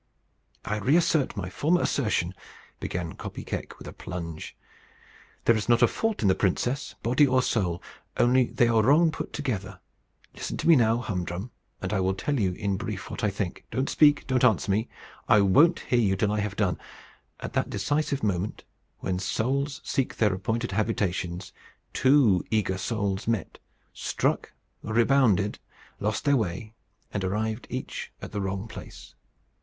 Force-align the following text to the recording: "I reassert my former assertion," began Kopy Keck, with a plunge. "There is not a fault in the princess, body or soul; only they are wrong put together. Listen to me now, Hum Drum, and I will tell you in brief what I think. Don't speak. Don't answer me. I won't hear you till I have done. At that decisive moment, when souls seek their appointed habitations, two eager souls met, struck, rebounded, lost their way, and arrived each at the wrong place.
"I 0.65 0.77
reassert 0.77 1.37
my 1.37 1.51
former 1.51 1.79
assertion," 1.79 2.33
began 2.79 3.13
Kopy 3.13 3.45
Keck, 3.45 3.77
with 3.77 3.87
a 3.87 3.93
plunge. 3.93 4.57
"There 5.45 5.55
is 5.55 5.69
not 5.69 5.83
a 5.83 5.87
fault 5.87 6.23
in 6.23 6.27
the 6.27 6.33
princess, 6.33 6.95
body 7.03 7.27
or 7.27 7.43
soul; 7.43 7.83
only 8.17 8.45
they 8.45 8.67
are 8.67 8.81
wrong 8.81 9.11
put 9.11 9.31
together. 9.31 9.79
Listen 10.33 10.57
to 10.57 10.67
me 10.67 10.75
now, 10.75 10.97
Hum 10.97 11.23
Drum, 11.23 11.51
and 11.83 11.93
I 11.93 11.99
will 11.99 12.15
tell 12.15 12.39
you 12.39 12.53
in 12.53 12.77
brief 12.77 13.11
what 13.11 13.23
I 13.23 13.29
think. 13.29 13.63
Don't 13.69 13.89
speak. 13.89 14.25
Don't 14.25 14.43
answer 14.43 14.71
me. 14.71 14.89
I 15.29 15.41
won't 15.41 15.81
hear 15.81 15.99
you 15.99 16.15
till 16.15 16.31
I 16.31 16.39
have 16.39 16.55
done. 16.55 16.79
At 17.39 17.53
that 17.53 17.69
decisive 17.69 18.23
moment, 18.23 18.63
when 19.01 19.19
souls 19.19 19.81
seek 19.83 20.15
their 20.15 20.33
appointed 20.33 20.71
habitations, 20.71 21.53
two 21.93 22.43
eager 22.49 22.79
souls 22.79 23.27
met, 23.27 23.59
struck, 23.93 24.53
rebounded, 24.81 25.59
lost 25.99 26.25
their 26.25 26.37
way, 26.37 26.73
and 27.13 27.23
arrived 27.23 27.67
each 27.69 28.11
at 28.19 28.31
the 28.31 28.41
wrong 28.41 28.67
place. 28.67 29.13